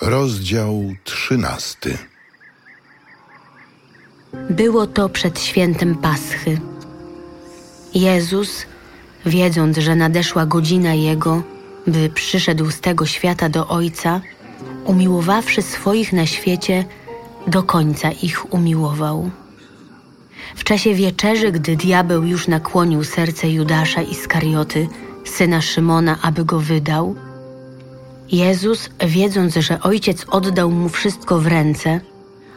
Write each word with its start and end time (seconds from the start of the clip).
Rozdział 0.00 0.94
trzynasty. 1.04 1.98
Było 4.50 4.86
to 4.86 5.08
przed 5.08 5.40
świętem 5.40 5.94
Paschy. 5.94 6.60
Jezus, 7.94 8.66
wiedząc, 9.26 9.78
że 9.78 9.96
nadeszła 9.96 10.46
godzina 10.46 10.94
Jego, 10.94 11.42
by 11.86 12.10
przyszedł 12.14 12.70
z 12.70 12.80
tego 12.80 13.06
świata 13.06 13.48
do 13.48 13.68
Ojca, 13.68 14.20
umiłowawszy 14.84 15.62
swoich 15.62 16.12
na 16.12 16.26
świecie, 16.26 16.84
do 17.46 17.62
końca 17.62 18.10
ich 18.10 18.52
umiłował. 18.54 19.30
W 20.56 20.64
czasie 20.64 20.94
wieczerzy, 20.94 21.52
gdy 21.52 21.76
diabeł 21.76 22.24
już 22.24 22.48
nakłonił 22.48 23.04
serce 23.04 23.50
Judasza 23.50 24.02
Iskarioty, 24.02 24.88
syna 25.24 25.60
Szymona, 25.60 26.18
aby 26.22 26.44
go 26.44 26.60
wydał, 26.60 27.16
Jezus, 28.32 28.90
wiedząc, 29.06 29.54
że 29.54 29.80
Ojciec 29.80 30.26
oddał 30.28 30.70
mu 30.70 30.88
wszystko 30.88 31.38
w 31.38 31.46
ręce 31.46 32.00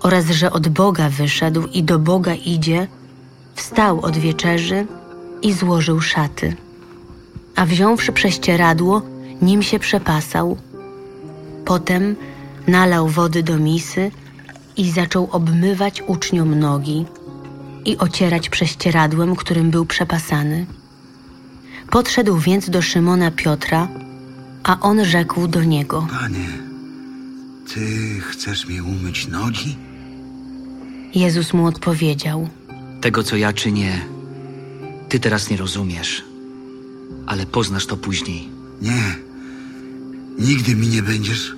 oraz 0.00 0.26
że 0.26 0.52
od 0.52 0.68
Boga 0.68 1.08
wyszedł 1.08 1.66
i 1.66 1.82
do 1.82 1.98
Boga 1.98 2.34
idzie, 2.34 2.86
wstał 3.54 4.00
od 4.00 4.16
wieczerzy 4.16 4.86
i 5.42 5.52
złożył 5.52 6.00
szaty. 6.00 6.56
A 7.56 7.66
wziąwszy 7.66 8.12
prześcieradło, 8.12 9.02
nim 9.42 9.62
się 9.62 9.78
przepasał. 9.78 10.56
Potem 11.64 12.16
nalał 12.66 13.08
wody 13.08 13.42
do 13.42 13.58
misy 13.58 14.10
i 14.76 14.90
zaczął 14.90 15.28
obmywać 15.32 16.02
uczniom 16.06 16.58
nogi 16.58 17.04
i 17.84 17.98
ocierać 17.98 18.48
prześcieradłem, 18.48 19.36
którym 19.36 19.70
był 19.70 19.86
przepasany. 19.86 20.66
Podszedł 21.90 22.36
więc 22.38 22.70
do 22.70 22.82
Szymona 22.82 23.30
Piotra, 23.30 23.88
a 24.64 24.80
on 24.80 25.04
rzekł 25.04 25.48
do 25.48 25.64
niego: 25.64 26.06
Panie, 26.20 26.48
ty 27.74 27.80
chcesz 28.20 28.66
mi 28.66 28.80
umyć 28.80 29.28
nogi? 29.28 29.76
Jezus 31.14 31.52
mu 31.52 31.66
odpowiedział: 31.66 32.48
Tego, 33.00 33.22
co 33.22 33.36
ja 33.36 33.52
czynię, 33.52 34.00
ty 35.08 35.20
teraz 35.20 35.50
nie 35.50 35.56
rozumiesz, 35.56 36.24
ale 37.26 37.46
poznasz 37.46 37.86
to 37.86 37.96
później. 37.96 38.48
Nie. 38.82 39.16
Nigdy 40.38 40.74
mi 40.76 40.88
nie 40.88 41.02
będziesz 41.02 41.54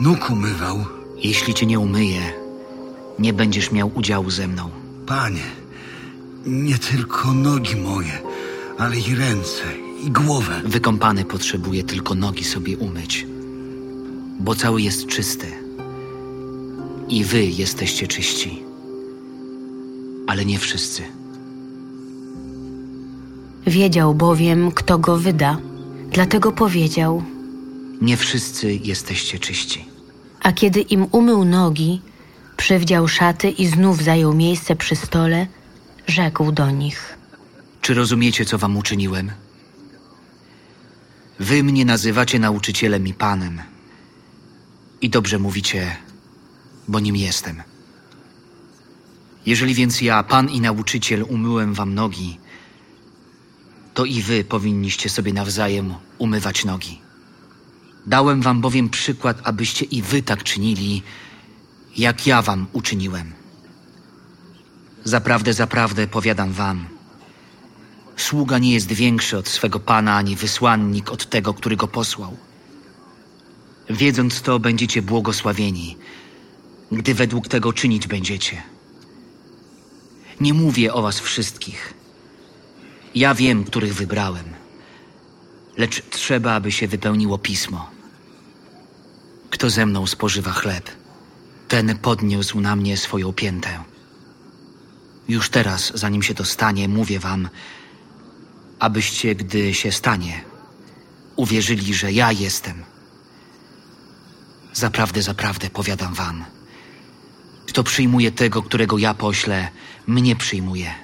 nóg 0.00 0.30
umywał. 0.30 0.84
Jeśli 1.22 1.54
cię 1.54 1.66
nie 1.66 1.78
umyję, 1.78 2.20
nie 3.18 3.32
będziesz 3.32 3.72
miał 3.72 3.90
udziału 3.94 4.30
ze 4.30 4.48
mną. 4.48 4.70
Panie, 5.06 5.44
nie 6.46 6.78
tylko 6.78 7.32
nogi 7.32 7.76
moje, 7.76 8.18
ale 8.78 8.96
i 8.98 9.14
ręce, 9.14 9.62
i 10.04 10.10
głowę. 10.10 10.60
Wykąpany 10.64 11.24
potrzebuje 11.24 11.82
tylko 11.84 12.14
nogi 12.14 12.44
sobie 12.44 12.78
umyć, 12.78 13.26
bo 14.40 14.54
cały 14.54 14.82
jest 14.82 15.06
czysty. 15.06 15.46
I 17.08 17.24
wy 17.24 17.44
jesteście 17.44 18.06
czyści, 18.06 18.62
ale 20.26 20.44
nie 20.44 20.58
wszyscy. 20.58 21.02
Wiedział 23.66 24.14
bowiem, 24.14 24.72
kto 24.72 24.98
go 24.98 25.16
wyda, 25.16 25.58
dlatego 26.10 26.52
powiedział: 26.52 27.22
Nie 28.00 28.16
wszyscy 28.16 28.74
jesteście 28.74 29.38
czyści. 29.38 29.84
A 30.42 30.52
kiedy 30.52 30.80
im 30.80 31.06
umył 31.12 31.44
nogi, 31.44 32.00
przywdział 32.56 33.08
szaty 33.08 33.50
i 33.50 33.66
znów 33.66 34.02
zajął 34.02 34.34
miejsce 34.34 34.76
przy 34.76 34.96
stole, 34.96 35.46
rzekł 36.06 36.52
do 36.52 36.70
nich: 36.70 37.18
Czy 37.80 37.94
rozumiecie, 37.94 38.44
co 38.44 38.58
wam 38.58 38.76
uczyniłem? 38.76 39.30
Wy 41.38 41.62
mnie 41.62 41.84
nazywacie 41.84 42.38
nauczycielem 42.38 43.06
i 43.06 43.14
panem. 43.14 43.62
I 45.00 45.10
dobrze 45.10 45.38
mówicie, 45.38 45.96
bo 46.88 47.00
nim 47.00 47.16
jestem. 47.16 47.62
Jeżeli 49.46 49.74
więc 49.74 50.00
ja, 50.00 50.22
pan 50.22 50.50
i 50.50 50.60
nauczyciel, 50.60 51.24
umyłem 51.28 51.74
wam 51.74 51.94
nogi, 51.94 52.38
to 53.94 54.04
i 54.04 54.22
wy 54.22 54.44
powinniście 54.44 55.08
sobie 55.08 55.32
nawzajem 55.32 55.94
umywać 56.18 56.64
nogi. 56.64 57.00
Dałem 58.06 58.42
wam 58.42 58.60
bowiem 58.60 58.88
przykład, 58.88 59.40
abyście 59.44 59.84
i 59.84 60.02
wy 60.02 60.22
tak 60.22 60.42
czynili, 60.42 61.02
jak 61.96 62.26
ja 62.26 62.42
wam 62.42 62.66
uczyniłem. 62.72 63.32
Zaprawdę, 65.04 65.54
zaprawdę 65.54 66.06
powiadam 66.06 66.52
wam, 66.52 66.93
sługa 68.16 68.58
nie 68.58 68.72
jest 68.72 68.92
większy 68.92 69.38
od 69.38 69.48
swego 69.48 69.80
pana, 69.80 70.16
ani 70.16 70.36
wysłannik 70.36 71.10
od 71.10 71.30
tego, 71.30 71.54
który 71.54 71.76
go 71.76 71.88
posłał. 71.88 72.36
Wiedząc 73.90 74.42
to, 74.42 74.58
będziecie 74.58 75.02
błogosławieni, 75.02 75.96
gdy 76.92 77.14
według 77.14 77.48
tego 77.48 77.72
czynić 77.72 78.06
będziecie. 78.06 78.62
Nie 80.40 80.54
mówię 80.54 80.94
o 80.94 81.02
was 81.02 81.20
wszystkich. 81.20 81.94
Ja 83.14 83.34
wiem, 83.34 83.64
których 83.64 83.94
wybrałem, 83.94 84.44
lecz 85.76 86.02
trzeba, 86.10 86.52
aby 86.52 86.72
się 86.72 86.88
wypełniło 86.88 87.38
pismo. 87.38 87.90
Kto 89.50 89.70
ze 89.70 89.86
mną 89.86 90.06
spożywa 90.06 90.52
chleb, 90.52 90.90
ten 91.68 91.98
podniósł 91.98 92.60
na 92.60 92.76
mnie 92.76 92.96
swoją 92.96 93.32
piętę. 93.32 93.84
Już 95.28 95.50
teraz, 95.50 95.92
zanim 95.94 96.22
się 96.22 96.34
to 96.34 96.44
stanie, 96.44 96.88
mówię 96.88 97.18
wam, 97.18 97.48
abyście, 98.84 99.34
gdy 99.34 99.74
się 99.74 99.92
stanie, 99.92 100.44
uwierzyli, 101.36 101.94
że 101.94 102.12
ja 102.12 102.32
jestem. 102.32 102.84
Zaprawdę, 104.72 105.22
zaprawdę 105.22 105.70
powiadam 105.70 106.14
wam. 106.14 106.44
Kto 107.66 107.82
przyjmuje 107.84 108.32
tego, 108.32 108.62
którego 108.62 108.98
ja 108.98 109.14
poślę, 109.14 109.68
mnie 110.06 110.36
przyjmuje. 110.36 110.94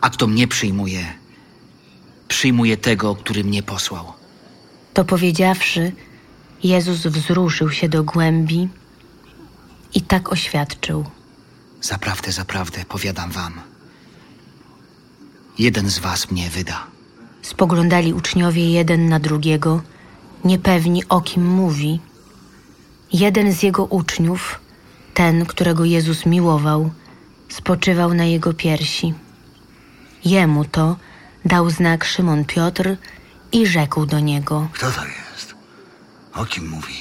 A 0.00 0.10
kto 0.10 0.26
mnie 0.26 0.48
przyjmuje, 0.48 1.04
przyjmuje 2.28 2.76
tego, 2.76 3.14
który 3.16 3.44
mnie 3.44 3.62
posłał. 3.62 4.12
To 4.94 5.04
powiedziawszy, 5.04 5.92
Jezus 6.62 6.98
wzruszył 6.98 7.70
się 7.70 7.88
do 7.88 8.04
głębi 8.04 8.68
i 9.94 10.00
tak 10.02 10.32
oświadczył: 10.32 11.04
Zaprawdę, 11.80 12.32
zaprawdę 12.32 12.84
powiadam 12.84 13.30
wam. 13.30 13.73
Jeden 15.58 15.90
z 15.90 15.98
was 15.98 16.30
mnie 16.30 16.50
wyda. 16.50 16.86
Spoglądali 17.42 18.14
uczniowie 18.14 18.70
jeden 18.70 19.08
na 19.08 19.20
drugiego, 19.20 19.82
niepewni 20.44 21.08
o 21.08 21.20
kim 21.20 21.46
mówi. 21.46 22.00
Jeden 23.12 23.52
z 23.52 23.62
jego 23.62 23.84
uczniów, 23.84 24.60
ten, 25.14 25.46
którego 25.46 25.84
Jezus 25.84 26.26
miłował, 26.26 26.90
spoczywał 27.48 28.14
na 28.14 28.24
jego 28.24 28.54
piersi. 28.54 29.14
Jemu 30.24 30.64
to 30.64 30.96
dał 31.44 31.70
znak 31.70 32.04
Szymon 32.04 32.44
Piotr 32.44 32.96
i 33.52 33.66
rzekł 33.66 34.06
do 34.06 34.20
niego. 34.20 34.68
Kto 34.72 34.90
to 34.90 35.04
jest? 35.04 35.54
O 36.34 36.46
kim 36.46 36.68
mówi? 36.68 36.94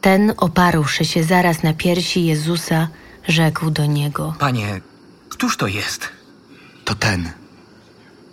Ten, 0.00 0.32
oparłszy 0.36 1.04
się 1.04 1.24
zaraz 1.24 1.62
na 1.62 1.74
piersi 1.74 2.26
Jezusa, 2.26 2.88
rzekł 3.28 3.70
do 3.70 3.86
niego. 3.86 4.34
Panie, 4.38 4.80
któż 5.28 5.56
to 5.56 5.66
jest? 5.66 6.08
To 6.84 6.94
ten, 6.94 7.30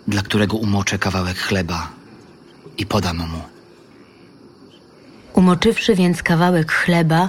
dla 0.08 0.22
którego 0.22 0.56
umoczę 0.56 0.98
kawałek 0.98 1.38
chleba 1.38 1.88
i 2.78 2.86
podam 2.86 3.16
mu. 3.16 3.42
Umoczywszy 5.34 5.94
więc 5.94 6.22
kawałek 6.22 6.72
chleba, 6.72 7.28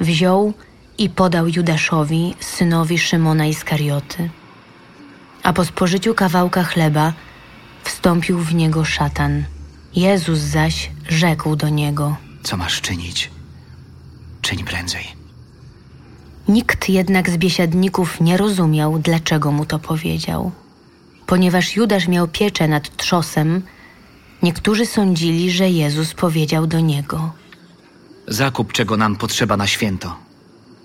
wziął 0.00 0.52
i 0.98 1.10
podał 1.10 1.48
Judaszowi, 1.48 2.34
synowi 2.40 2.98
Szymona 2.98 3.46
Iskarioty. 3.46 4.30
A 5.42 5.52
po 5.52 5.64
spożyciu 5.64 6.14
kawałka 6.14 6.64
chleba 6.64 7.12
wstąpił 7.84 8.38
w 8.38 8.54
niego 8.54 8.84
szatan. 8.84 9.44
Jezus 9.94 10.38
zaś 10.38 10.90
rzekł 11.08 11.56
do 11.56 11.68
niego. 11.68 12.16
Co 12.42 12.56
masz 12.56 12.80
czynić? 12.80 13.30
Czyń 14.42 14.64
prędzej. 14.64 15.04
Nikt 16.48 16.88
jednak 16.88 17.30
z 17.30 17.36
biesiadników 17.36 18.20
nie 18.20 18.36
rozumiał, 18.36 18.98
dlaczego 18.98 19.52
mu 19.52 19.66
to 19.66 19.78
powiedział. 19.78 20.52
Ponieważ 21.32 21.76
Judasz 21.76 22.08
miał 22.08 22.28
pieczę 22.28 22.68
nad 22.68 22.96
trzosem, 22.96 23.62
niektórzy 24.42 24.86
sądzili, 24.86 25.50
że 25.50 25.68
Jezus 25.70 26.14
powiedział 26.14 26.66
do 26.66 26.80
niego, 26.80 27.32
Zakup, 28.28 28.72
czego 28.72 28.96
nam 28.96 29.16
potrzeba 29.16 29.56
na 29.56 29.66
święto. 29.66 30.16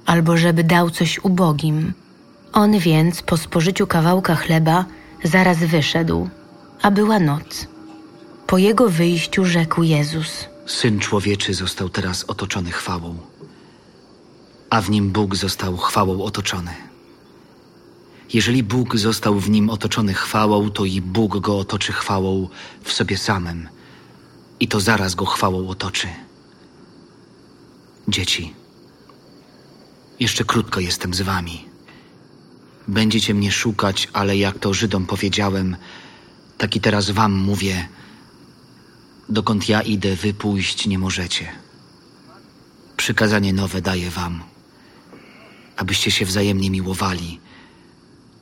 albo 0.05 0.37
żeby 0.37 0.63
dał 0.63 0.89
coś 0.89 1.19
ubogim. 1.23 1.93
On 2.53 2.79
więc 2.79 3.21
po 3.21 3.37
spożyciu 3.37 3.87
kawałka 3.87 4.35
chleba 4.35 4.85
zaraz 5.23 5.57
wyszedł, 5.57 6.29
a 6.81 6.91
była 6.91 7.19
noc. 7.19 7.67
Po 8.47 8.57
jego 8.57 8.89
wyjściu 8.89 9.45
rzekł 9.45 9.83
Jezus: 9.83 10.45
Syn 10.65 10.99
człowieczy 10.99 11.53
został 11.53 11.89
teraz 11.89 12.23
otoczony 12.23 12.71
chwałą, 12.71 13.15
a 14.69 14.81
w 14.81 14.89
nim 14.89 15.09
Bóg 15.11 15.35
został 15.35 15.77
chwałą 15.77 16.23
otoczony. 16.23 16.71
Jeżeli 18.33 18.63
Bóg 18.63 18.97
został 18.97 19.39
w 19.39 19.49
nim 19.49 19.69
otoczony 19.69 20.13
chwałą, 20.13 20.71
to 20.71 20.85
i 20.85 21.01
Bóg 21.01 21.37
go 21.37 21.59
otoczy 21.59 21.93
chwałą 21.93 22.49
w 22.83 22.91
sobie 22.91 23.17
samym, 23.17 23.69
i 24.59 24.67
to 24.67 24.79
zaraz 24.79 25.15
go 25.15 25.25
chwałą 25.25 25.67
otoczy. 25.67 26.07
Dzieci, 28.07 28.53
jeszcze 30.19 30.43
krótko 30.43 30.79
jestem 30.79 31.13
z 31.13 31.21
wami. 31.21 31.65
Będziecie 32.87 33.33
mnie 33.33 33.51
szukać, 33.51 34.07
ale 34.13 34.37
jak 34.37 34.59
to 34.59 34.73
Żydom 34.73 35.05
powiedziałem, 35.05 35.77
tak 36.57 36.75
i 36.75 36.81
teraz 36.81 37.11
wam 37.11 37.33
mówię: 37.33 37.87
dokąd 39.29 39.69
ja 39.69 39.81
idę, 39.81 40.15
wy 40.15 40.33
pójść 40.33 40.87
nie 40.87 40.99
możecie. 40.99 41.47
Przykazanie 42.97 43.53
nowe 43.53 43.81
daję 43.81 44.09
wam, 44.09 44.43
abyście 45.77 46.11
się 46.11 46.25
wzajemnie 46.25 46.71
miłowali, 46.71 47.39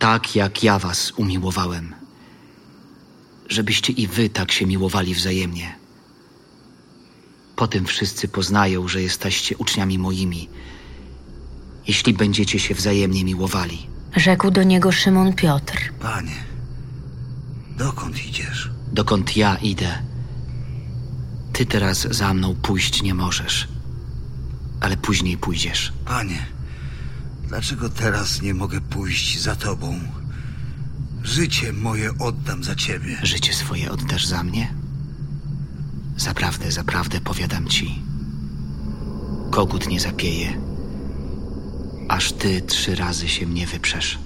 tak 0.02 0.36
jak 0.36 0.64
ja 0.64 0.80
was 0.80 1.14
umiłowałem. 1.18 1.96
Żebyście 3.50 3.94
i 3.94 4.08
wy 4.08 4.30
tak 4.30 4.52
się 4.52 4.66
miłowali 4.66 5.16
wzajemnie. 5.16 5.76
Po 7.56 7.68
tym 7.68 7.86
wszyscy 7.86 8.28
poznają, 8.28 8.88
że 8.88 9.02
jesteście 9.02 9.58
uczniami 9.58 10.00
moimi, 10.00 10.50
jeśli 11.88 12.14
będziecie 12.14 12.60
się 12.60 12.76
wzajemnie 12.76 13.26
miłowali. 13.26 13.88
Rzekł 14.16 14.52
do 14.52 14.64
niego 14.64 14.92
Szymon 14.92 15.34
Piotr. 15.34 15.78
Panie, 16.00 16.44
dokąd 17.78 18.26
idziesz? 18.26 18.70
Dokąd 18.92 19.38
ja 19.38 19.56
idę, 19.56 20.00
ty 21.54 21.66
teraz 21.66 21.98
za 22.02 22.34
mną 22.34 22.56
pójść 22.56 23.02
nie 23.02 23.14
możesz, 23.14 23.68
ale 24.80 24.98
później 24.98 25.38
pójdziesz. 25.38 25.94
Panie, 26.06 26.46
dlaczego 27.52 27.90
teraz 27.90 28.42
nie 28.42 28.54
mogę 28.54 28.82
pójść 28.82 29.42
za 29.42 29.56
tobą? 29.56 30.00
Życie 31.24 31.74
moje 31.74 32.18
oddam 32.18 32.64
za 32.64 32.76
ciebie. 32.76 33.18
Życie 33.24 33.54
swoje 33.54 33.92
oddasz 33.92 34.26
za 34.26 34.44
mnie? 34.44 34.74
Zaprawdę, 36.18 36.72
zaprawdę 36.72 37.22
powiadam 37.22 37.68
ci. 37.68 38.02
Kogut 39.50 39.88
nie 39.88 40.00
zapieje, 40.00 40.62
aż 42.08 42.32
ty 42.32 42.62
trzy 42.62 42.96
razy 42.96 43.28
się 43.30 43.48
mnie 43.48 43.68
wyprzesz. 43.68 44.20